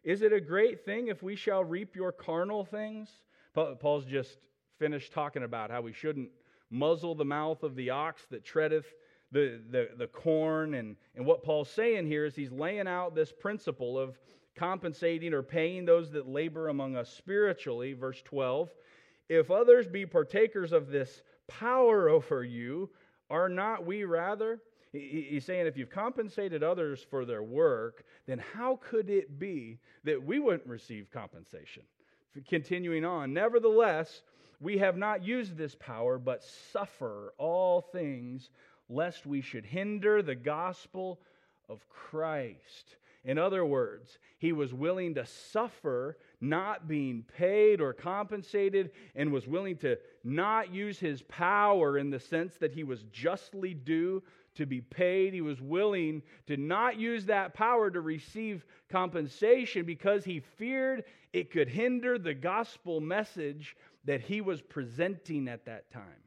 [0.05, 3.09] is it a great thing if we shall reap your carnal things?
[3.55, 4.39] Paul's just
[4.83, 6.29] finished talking about how we shouldn't
[6.69, 8.87] muzzle the mouth of the ox that treadeth
[9.31, 10.75] the, the, the corn.
[10.75, 14.19] And, and what Paul's saying here is he's laying out this principle of
[14.57, 17.93] compensating or paying those that labor among us spiritually.
[17.93, 18.71] Verse 12
[19.29, 22.91] If others be partakers of this power over you,
[23.31, 24.59] are not we rather?
[24.91, 30.21] He's saying if you've compensated others for their work, then how could it be that
[30.21, 31.85] we wouldn't receive compensation?
[32.49, 34.23] Continuing on, nevertheless,
[34.63, 38.51] we have not used this power, but suffer all things,
[38.89, 41.21] lest we should hinder the gospel
[41.69, 42.97] of Christ.
[43.25, 49.47] In other words, he was willing to suffer, not being paid or compensated, and was
[49.49, 54.23] willing to not use his power in the sense that he was justly due
[54.55, 55.33] to be paid.
[55.33, 61.51] He was willing to not use that power to receive compensation because he feared it
[61.51, 66.23] could hinder the gospel message that he was presenting at that time.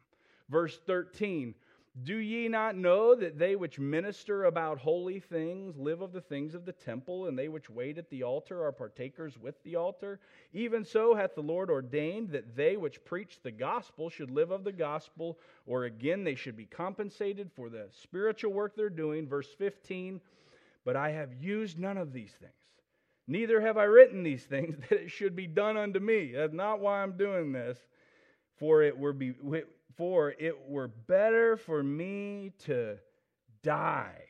[0.50, 1.56] Verse 13
[2.04, 6.56] Do ye not know that they which minister about holy things live of the things
[6.56, 10.20] of the temple, and they which wait at the altar are partakers with the altar?
[10.54, 14.64] Even so hath the Lord ordained that they which preach the gospel should live of
[14.64, 19.28] the gospel, or again they should be compensated for the spiritual work they're doing.
[19.28, 20.22] Verse 15
[20.84, 22.54] But I have used none of these things
[23.28, 26.34] Neither have I written these things that it should be done unto me.
[26.36, 27.78] That's not why I'm doing this.
[28.58, 29.34] For it were be,
[29.98, 32.98] for it were better for me to
[33.64, 34.22] die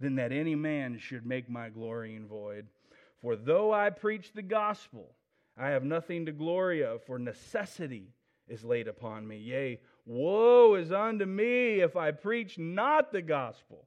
[0.00, 2.66] than that any man should make my glorying void.
[3.22, 5.14] For though I preach the gospel,
[5.56, 8.14] I have nothing to glory of, for necessity
[8.48, 9.36] is laid upon me.
[9.36, 13.86] Yea, woe is unto me if I preach not the gospel.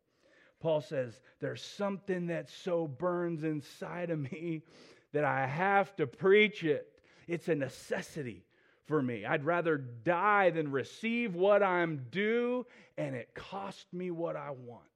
[0.63, 4.63] Paul says, There's something that so burns inside of me
[5.11, 6.87] that I have to preach it.
[7.27, 8.45] It's a necessity
[8.85, 9.25] for me.
[9.25, 12.65] I'd rather die than receive what I'm due,
[12.97, 14.87] and it cost me what I want.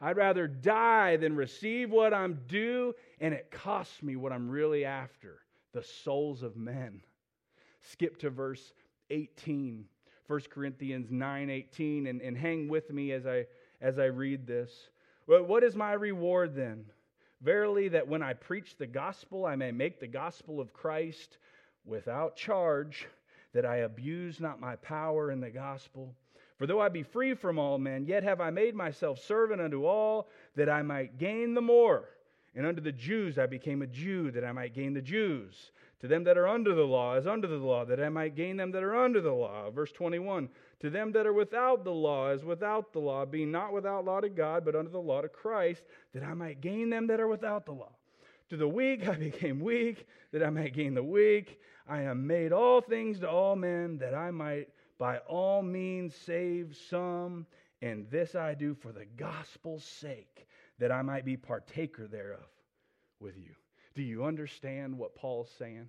[0.00, 4.84] I'd rather die than receive what I'm due, and it costs me what I'm really
[4.84, 5.40] after
[5.72, 7.00] the souls of men.
[7.82, 8.72] Skip to verse
[9.10, 9.84] 18,
[10.28, 13.46] 1 Corinthians 9 18, and, and hang with me as I
[13.84, 14.88] as I read this.
[15.26, 16.86] What is my reward then?
[17.42, 21.36] Verily, that when I preach the gospel, I may make the gospel of Christ
[21.84, 23.06] without charge,
[23.52, 26.14] that I abuse not my power in the gospel.
[26.56, 29.84] For though I be free from all men, yet have I made myself servant unto
[29.84, 32.08] all, that I might gain the more.
[32.54, 35.72] And unto the Jews I became a Jew, that I might gain the Jews.
[36.00, 38.56] To them that are under the law, as under the law, that I might gain
[38.56, 39.70] them that are under the law.
[39.70, 40.48] Verse 21
[40.80, 44.20] To them that are without the law, as without the law, being not without law
[44.20, 45.82] to God, but under the law to Christ,
[46.12, 47.92] that I might gain them that are without the law.
[48.50, 51.58] To the weak I became weak, that I might gain the weak.
[51.88, 56.76] I am made all things to all men, that I might by all means save
[56.88, 57.46] some.
[57.82, 60.46] And this I do for the gospel's sake,
[60.78, 62.46] that I might be partaker thereof
[63.20, 63.54] with you.
[63.94, 65.88] Do you understand what Paul's saying?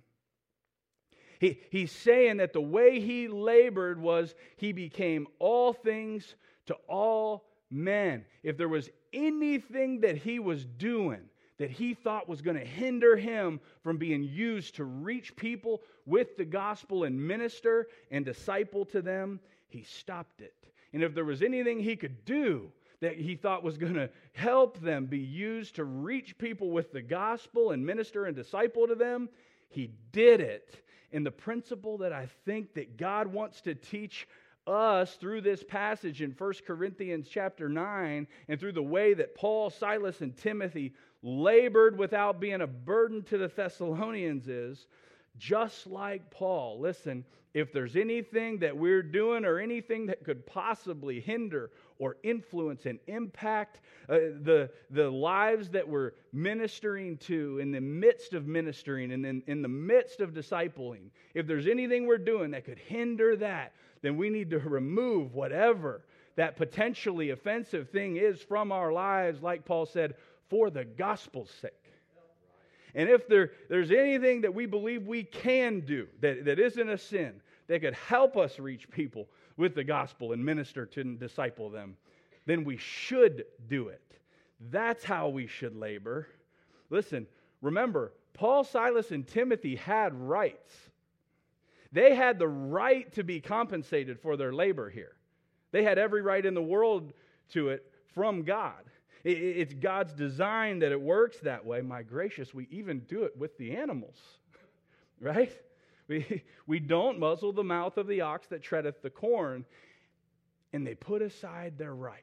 [1.40, 7.44] He, he's saying that the way he labored was he became all things to all
[7.70, 8.24] men.
[8.42, 11.28] If there was anything that he was doing
[11.58, 16.36] that he thought was going to hinder him from being used to reach people with
[16.36, 20.54] the gospel and minister and disciple to them, he stopped it.
[20.92, 22.70] And if there was anything he could do
[23.00, 27.02] that he thought was going to help them be used to reach people with the
[27.02, 29.28] gospel and minister and disciple to them,
[29.68, 30.82] he did it.
[31.12, 34.26] And the principle that I think that God wants to teach
[34.66, 39.70] us through this passage in 1 Corinthians chapter 9 and through the way that Paul,
[39.70, 40.92] Silas, and Timothy
[41.22, 44.86] labored without being a burden to the Thessalonians is
[45.38, 46.80] just like Paul.
[46.80, 47.24] Listen,
[47.54, 52.98] if there's anything that we're doing or anything that could possibly hinder or influence and
[53.06, 59.24] impact uh, the, the lives that we're ministering to in the midst of ministering and
[59.24, 63.72] in, in the midst of discipling, if there's anything we're doing that could hinder that,
[64.02, 66.02] then we need to remove whatever
[66.36, 70.14] that potentially offensive thing is from our lives, like Paul said,
[70.48, 71.72] for the gospel's sake.
[72.94, 76.96] And if there, there's anything that we believe we can do that, that isn't a
[76.96, 81.96] sin, that could help us reach people with the gospel and minister to disciple them,
[82.46, 84.02] then we should do it.
[84.70, 86.26] That's how we should labor.
[86.90, 87.26] Listen,
[87.60, 90.74] remember, Paul, Silas, and Timothy had rights.
[91.92, 95.16] They had the right to be compensated for their labor here.
[95.72, 97.12] They had every right in the world
[97.50, 98.84] to it from God.
[99.24, 101.80] It's God's design that it works that way.
[101.80, 104.16] My gracious, we even do it with the animals,
[105.20, 105.52] right?
[106.08, 109.64] We, we don't muzzle the mouth of the ox that treadeth the corn.
[110.72, 112.22] And they put aside their rights.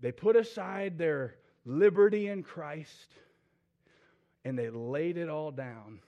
[0.00, 3.12] They put aside their liberty in Christ
[4.44, 6.00] and they laid it all down.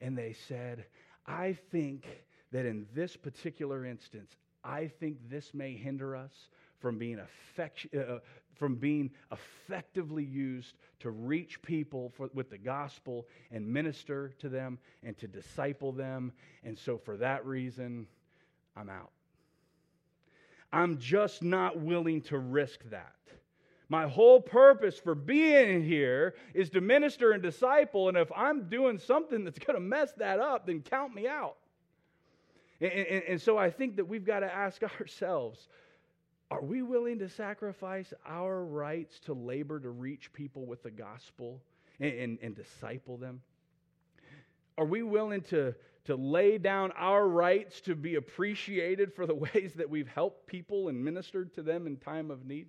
[0.00, 0.84] And they said,
[1.26, 2.06] I think
[2.52, 4.32] that in this particular instance,
[4.64, 6.32] I think this may hinder us
[6.78, 8.18] from being, effect, uh,
[8.58, 14.78] from being effectively used to reach people for, with the gospel and minister to them
[15.02, 16.32] and to disciple them.
[16.64, 18.06] And so, for that reason,
[18.76, 19.10] I'm out.
[20.72, 23.12] I'm just not willing to risk that.
[23.88, 28.08] My whole purpose for being here is to minister and disciple.
[28.08, 31.56] And if I'm doing something that's going to mess that up, then count me out.
[32.80, 35.68] And, and, and so I think that we've got to ask ourselves
[36.50, 41.60] are we willing to sacrifice our rights to labor to reach people with the gospel
[41.98, 43.40] and, and, and, disciple them?
[44.78, 45.74] Are we willing to,
[46.04, 50.88] to lay down our rights to be appreciated for the ways that we've helped people
[50.88, 52.68] and ministered to them in time of need?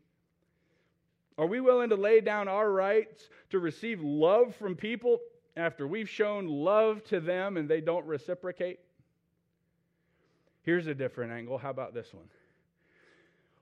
[1.38, 5.20] Are we willing to lay down our rights to receive love from people
[5.56, 8.80] after we've shown love to them and they don't reciprocate?
[10.64, 11.60] Here's a different angle.
[11.60, 12.26] How about this one?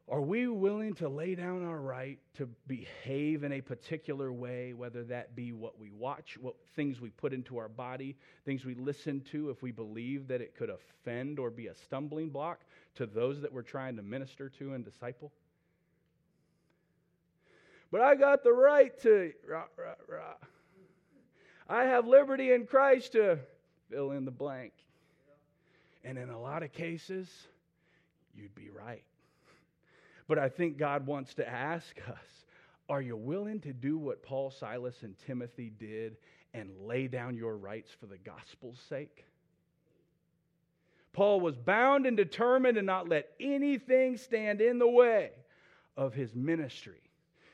[0.07, 5.03] Are we willing to lay down our right to behave in a particular way, whether
[5.05, 9.21] that be what we watch, what things we put into our body, things we listen
[9.31, 12.59] to, if we believe that it could offend or be a stumbling block
[12.95, 15.31] to those that we're trying to minister to and disciple?
[17.91, 20.35] But I got the right to, rah, rah, rah.
[21.67, 23.39] I have liberty in Christ to
[23.89, 24.73] fill in the blank.
[26.03, 27.27] And in a lot of cases,
[28.35, 29.03] you'd be right.
[30.28, 32.45] But I think God wants to ask us
[32.88, 36.17] are you willing to do what Paul, Silas, and Timothy did
[36.53, 39.26] and lay down your rights for the gospel's sake?
[41.13, 45.32] Paul was bound and determined to not let anything stand in the way
[45.97, 47.01] of his ministry.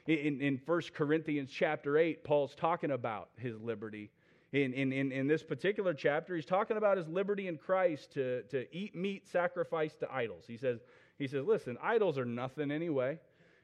[0.07, 4.09] In, in 1 Corinthians chapter 8, Paul's talking about his liberty.
[4.51, 8.41] In, in, in, in this particular chapter, he's talking about his liberty in Christ to,
[8.49, 10.43] to eat meat sacrificed to idols.
[10.47, 10.80] He says,
[11.22, 13.19] he says, listen, idols are nothing anyway,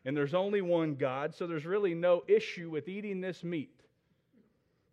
[0.06, 3.82] and there's only one God, so there's really no issue with eating this meat.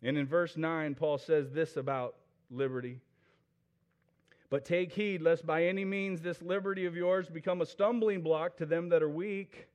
[0.01, 2.15] And in verse 9, Paul says this about
[2.49, 3.01] liberty.
[4.49, 8.57] But take heed lest by any means this liberty of yours become a stumbling block
[8.57, 9.67] to them that are weak.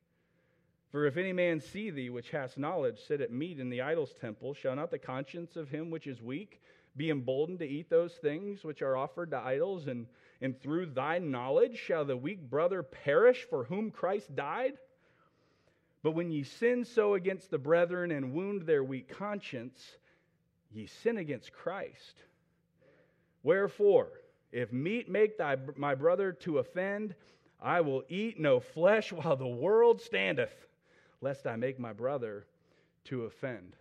[0.91, 4.14] For if any man see thee, which hast knowledge, sit at meat in the idol's
[4.14, 6.61] temple, shall not the conscience of him which is weak
[6.97, 9.86] be emboldened to eat those things which are offered to idols?
[9.86, 10.07] And
[10.41, 14.74] and through thy knowledge shall the weak brother perish for whom Christ died?
[16.03, 19.97] But when ye sin so against the brethren and wound their weak conscience,
[20.72, 22.22] ye sin against Christ.
[23.43, 24.09] Wherefore,
[24.53, 27.14] if meat make thy, my brother to offend,
[27.61, 30.55] I will eat no flesh while the world standeth,
[31.20, 32.47] lest I make my brother
[33.05, 33.76] to offend.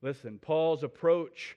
[0.00, 1.56] Listen, Paul's approach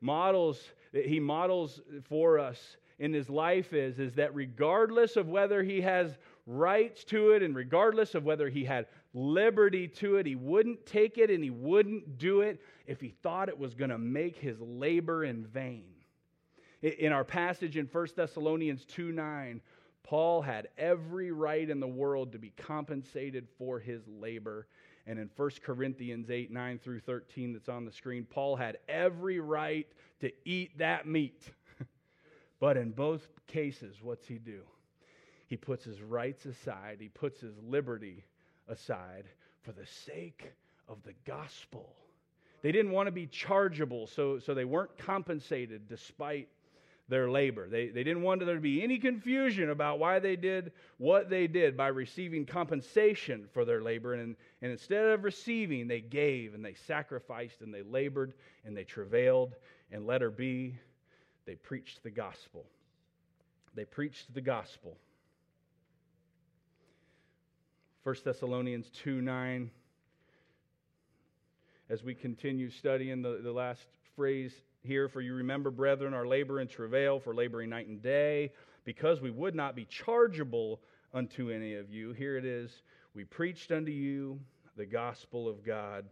[0.00, 5.80] models he models for us in his life is, is that regardless of whether he
[5.80, 10.84] has rights to it and regardless of whether he had liberty to it, he wouldn't
[10.84, 14.36] take it and he wouldn't do it if he thought it was going to make
[14.36, 15.86] his labor in vain.
[16.82, 19.62] In our passage in 1 Thessalonians 2 9,
[20.02, 24.66] Paul had every right in the world to be compensated for his labor.
[25.06, 29.40] And in 1 Corinthians 8 9 through 13, that's on the screen, Paul had every
[29.40, 29.86] right
[30.20, 31.50] to eat that meat.
[32.60, 34.60] But in both cases, what's he do?
[35.46, 38.24] He puts his rights aside, he puts his liberty
[38.68, 39.24] aside
[39.62, 40.52] for the sake
[40.88, 41.92] of the gospel.
[42.62, 46.48] They didn't want to be chargeable, so, so they weren't compensated despite
[47.08, 47.68] their labor.
[47.68, 51.46] They, they didn't want there to be any confusion about why they did what they
[51.46, 54.14] did by receiving compensation for their labor.
[54.14, 58.34] And, and instead of receiving, they gave and they sacrificed and they labored
[58.64, 59.56] and they travailed.
[59.92, 60.76] And let her B,
[61.46, 62.64] they preached the gospel.
[63.74, 64.96] They preached the gospel.
[68.02, 69.70] 1 Thessalonians 2 9.
[71.88, 76.60] As we continue studying the, the last phrase here, for you remember, brethren, our labor
[76.60, 78.52] and travail for laboring night and day,
[78.84, 80.80] because we would not be chargeable
[81.12, 82.12] unto any of you.
[82.12, 82.82] Here it is.
[83.14, 84.40] We preached unto you
[84.76, 86.06] the gospel of God.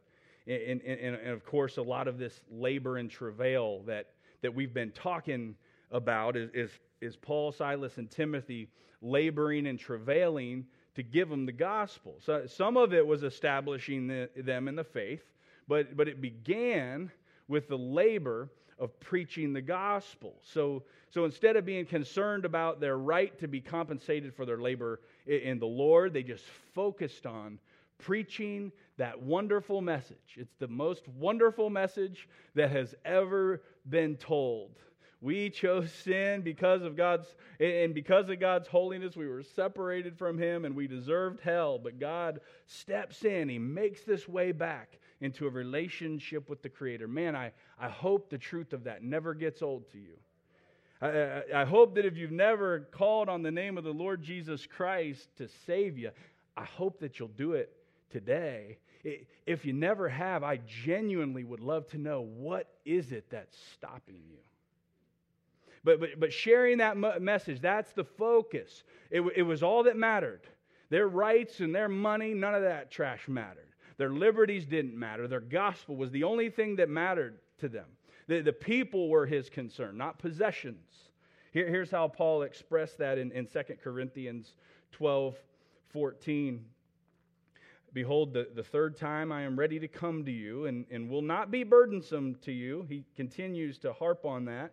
[0.47, 4.09] And, and, and, and of course, a lot of this labor and travail that,
[4.43, 5.55] that we've been talking
[5.91, 6.71] about is, is,
[7.01, 8.69] is Paul, Silas, and Timothy
[9.01, 12.17] laboring and travailing to give them the gospel.
[12.21, 15.23] So some of it was establishing the, them in the faith,
[15.69, 17.11] but, but it began
[17.47, 20.35] with the labor of preaching the gospel.
[20.43, 25.01] So, so instead of being concerned about their right to be compensated for their labor
[25.27, 27.59] in the Lord, they just focused on
[27.99, 30.37] preaching that wonderful message.
[30.37, 34.71] It's the most wonderful message that has ever been told.
[35.21, 40.39] We chose sin because of God's, and because of God's holiness, we were separated from
[40.39, 41.79] Him and we deserved hell.
[41.79, 47.09] But God steps in, He makes this way back into a relationship with the Creator.
[47.09, 50.15] Man, I, I hope the truth of that never gets old to you.
[51.01, 54.23] I, I, I hope that if you've never called on the name of the Lord
[54.23, 56.11] Jesus Christ to save you,
[56.57, 57.73] I hope that you'll do it
[58.11, 58.79] today.
[59.47, 64.23] If you never have, I genuinely would love to know what is it that's stopping
[64.29, 64.39] you.
[65.85, 68.83] But, but, but sharing that message, that's the focus.
[69.11, 70.43] It, it was all that mattered.
[70.91, 73.69] Their rights and their money, none of that trash mattered.
[73.97, 75.29] Their liberties didn't matter.
[75.29, 77.87] Their gospel was the only thing that mattered to them.
[78.27, 81.09] The, the people were his concern, not possessions.
[81.53, 84.55] Here, here's how Paul expressed that in, in 2 Corinthians
[84.93, 85.37] 12
[85.93, 86.65] 14.
[87.93, 91.23] Behold, the, the third time I am ready to come to you and, and will
[91.23, 92.87] not be burdensome to you.
[92.89, 94.73] He continues to harp on that.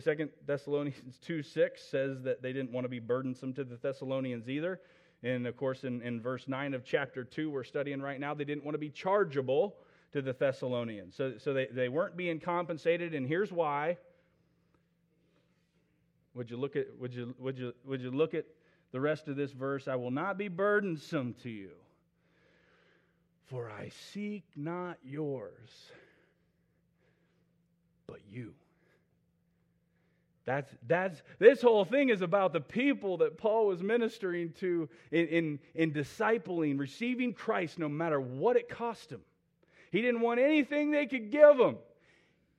[0.00, 4.48] Second Thessalonians 2 6 says that they didn't want to be burdensome to the Thessalonians
[4.48, 4.80] either.
[5.22, 8.44] And of course, in, in verse 9 of chapter 2, we're studying right now, they
[8.44, 9.76] didn't want to be chargeable
[10.12, 11.14] to the Thessalonians.
[11.14, 13.98] So, so they, they weren't being compensated, and here's why.
[16.34, 18.44] Would you look at would you would you would you look at
[18.92, 19.88] the rest of this verse?
[19.88, 21.70] I will not be burdensome to you,
[23.48, 25.90] for I seek not yours,
[28.06, 28.54] but you.
[30.44, 35.26] That's, that's, this whole thing is about the people that Paul was ministering to in,
[35.26, 39.20] in, in discipling, receiving Christ no matter what it cost him.
[39.90, 41.76] He didn't want anything they could give him,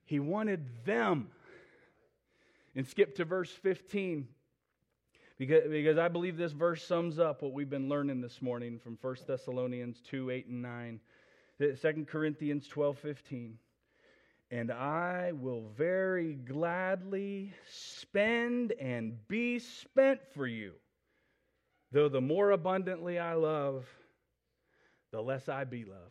[0.04, 1.28] he wanted them.
[2.76, 4.28] And skip to verse 15
[5.40, 8.98] because, because I believe this verse sums up what we've been learning this morning from
[9.00, 11.00] 1 Thessalonians 2 8 and 9.
[11.62, 13.58] Uh, 2 Corinthians 12 15
[14.50, 20.72] and I will very gladly spend and be spent for you.
[21.90, 23.86] Though the more abundantly I love,
[25.10, 26.02] the less I be loved.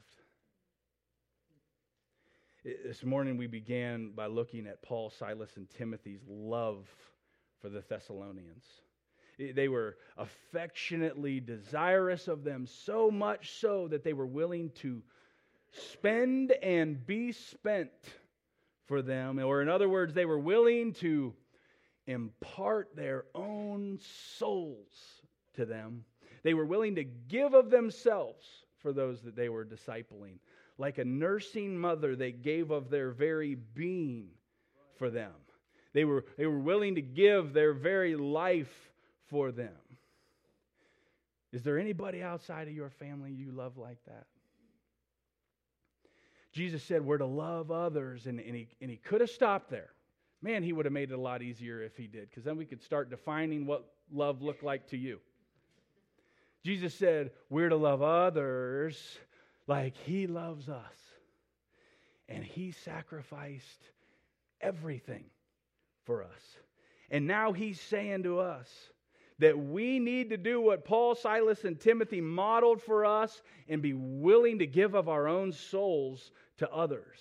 [2.63, 6.87] This morning we began by looking at Paul, Silas, and Timothy's love
[7.61, 8.63] for the Thessalonians.
[9.39, 15.01] They were affectionately desirous of them, so much so that they were willing to
[15.71, 17.91] spend and be spent
[18.85, 19.39] for them.
[19.39, 21.33] Or, in other words, they were willing to
[22.05, 23.99] impart their own
[24.35, 25.21] souls
[25.53, 26.03] to them.
[26.43, 28.45] They were willing to give of themselves
[28.79, 30.39] for those that they were discipling.
[30.77, 34.29] Like a nursing mother, they gave of their very being
[34.97, 35.31] for them.
[35.93, 38.91] They were, they were willing to give their very life
[39.29, 39.75] for them.
[41.51, 44.25] Is there anybody outside of your family you love like that?
[46.51, 49.91] Jesus said we're to love others, and, and, he, and he could have stopped there.
[50.41, 52.65] Man, he would have made it a lot easier if he did, because then we
[52.65, 55.19] could start defining what love looked like to you.
[56.63, 59.17] Jesus said we're to love others
[59.67, 60.95] like he loves us.
[62.27, 63.81] And he sacrificed
[64.61, 65.25] everything
[66.05, 66.57] for us.
[67.09, 68.69] And now he's saying to us
[69.39, 73.93] that we need to do what Paul, Silas, and Timothy modeled for us and be
[73.93, 77.17] willing to give of our own souls to others.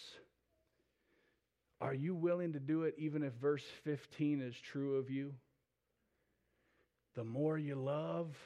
[1.81, 5.33] Are you willing to do it even if verse 15 is true of you?
[7.15, 8.37] The more you love,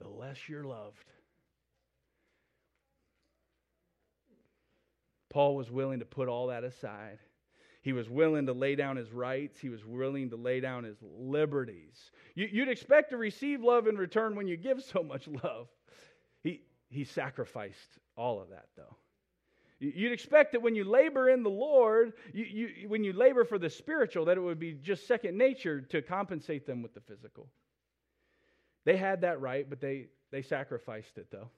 [0.00, 1.12] the less you're loved.
[5.28, 7.18] Paul was willing to put all that aside.
[7.82, 9.58] He was willing to lay down his rights.
[9.58, 12.10] He was willing to lay down his liberties.
[12.34, 15.68] You, would expect to receive love in return when you give so much love.
[16.42, 18.96] He, he sacrificed all of that, though.
[19.78, 23.58] You'd expect that when you labor in the Lord, you, you, when you labor for
[23.58, 27.48] the spiritual, that it would be just second nature to compensate them with the physical.
[28.84, 31.48] They had that right, but they, they sacrificed it, though.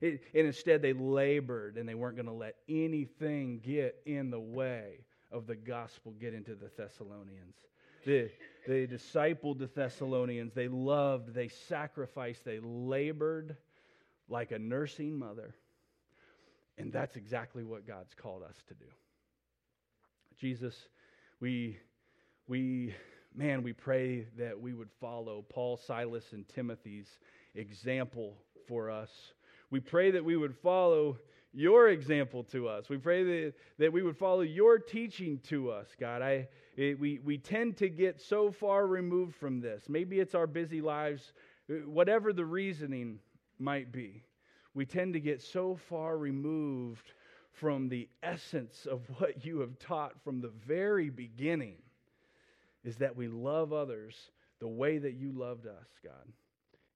[0.00, 4.40] It, and instead, they labored and they weren't going to let anything get in the
[4.40, 7.56] way of the gospel get into the Thessalonians.
[8.06, 8.30] The,
[8.66, 10.54] they discipled the Thessalonians.
[10.54, 13.56] They loved, they sacrificed, they labored
[14.28, 15.54] like a nursing mother.
[16.76, 18.86] And that's exactly what God's called us to do.
[20.38, 20.76] Jesus,
[21.40, 21.76] we,
[22.46, 22.94] we,
[23.34, 27.18] man, we pray that we would follow Paul, Silas, and Timothy's
[27.56, 28.36] example
[28.68, 29.10] for us
[29.70, 31.18] we pray that we would follow
[31.52, 32.88] your example to us.
[32.88, 36.22] We pray that, that we would follow your teaching to us, God.
[36.22, 39.84] I, it, we, we tend to get so far removed from this.
[39.88, 41.32] Maybe it's our busy lives,
[41.70, 43.18] uh, whatever the reasoning
[43.58, 44.22] might be.
[44.74, 47.12] We tend to get so far removed
[47.52, 51.74] from the essence of what you have taught from the very beginning
[52.84, 56.32] is that we love others the way that you loved us, God.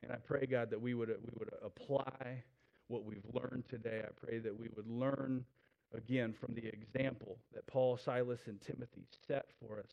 [0.03, 2.43] And I pray, God, that we would, we would apply
[2.89, 4.03] what we've learned today.
[4.05, 5.45] I pray that we would learn
[5.95, 9.91] again from the example that Paul, Silas, and Timothy set for us.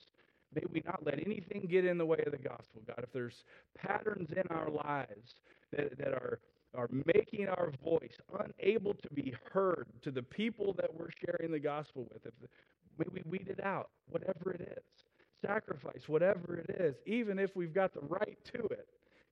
[0.56, 3.00] May we not let anything get in the way of the gospel, God.
[3.04, 3.44] If there's
[3.78, 5.36] patterns in our lives
[5.72, 6.40] that, that are,
[6.76, 11.60] are making our voice unable to be heard to the people that we're sharing the
[11.60, 12.34] gospel with, if,
[12.98, 14.84] may we weed it out, whatever it is.
[15.46, 18.88] Sacrifice, whatever it is, even if we've got the right to it.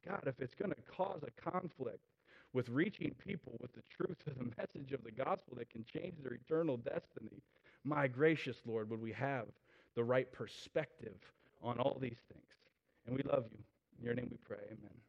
[0.07, 1.99] God, if it's going to cause a conflict,
[2.53, 6.15] with reaching people with the truth of the message of the gospel that can change
[6.21, 7.41] their eternal destiny.
[7.83, 9.45] My gracious Lord, would we have
[9.95, 11.17] the right perspective
[11.61, 12.43] on all these things?
[13.05, 13.59] And we love you.
[13.99, 14.63] In your name we pray.
[14.65, 15.06] Amen.